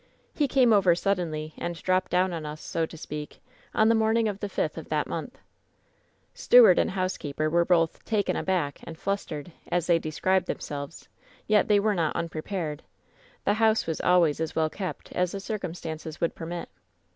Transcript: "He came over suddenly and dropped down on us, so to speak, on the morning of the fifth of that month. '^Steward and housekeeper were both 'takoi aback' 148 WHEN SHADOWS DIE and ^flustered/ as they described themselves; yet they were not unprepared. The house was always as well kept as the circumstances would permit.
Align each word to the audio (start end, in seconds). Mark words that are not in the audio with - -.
"He 0.33 0.47
came 0.47 0.73
over 0.73 0.95
suddenly 0.95 1.53
and 1.59 1.75
dropped 1.75 2.09
down 2.09 2.33
on 2.33 2.43
us, 2.43 2.59
so 2.59 2.87
to 2.87 2.97
speak, 2.97 3.39
on 3.75 3.87
the 3.87 3.93
morning 3.93 4.27
of 4.27 4.39
the 4.39 4.49
fifth 4.49 4.75
of 4.79 4.89
that 4.89 5.05
month. 5.05 5.37
'^Steward 6.33 6.79
and 6.79 6.89
housekeeper 6.89 7.51
were 7.51 7.63
both 7.65 8.03
'takoi 8.03 8.33
aback' 8.35 8.79
148 8.79 8.87
WHEN 8.87 8.95
SHADOWS 9.17 9.25
DIE 9.27 9.33
and 9.35 9.45
^flustered/ 9.45 9.51
as 9.77 9.85
they 9.85 9.99
described 9.99 10.47
themselves; 10.47 11.07
yet 11.45 11.67
they 11.67 11.79
were 11.79 11.93
not 11.93 12.15
unprepared. 12.15 12.81
The 13.45 13.53
house 13.53 13.85
was 13.85 14.01
always 14.01 14.39
as 14.39 14.55
well 14.55 14.71
kept 14.71 15.11
as 15.11 15.33
the 15.33 15.39
circumstances 15.39 16.19
would 16.19 16.33
permit. 16.33 16.67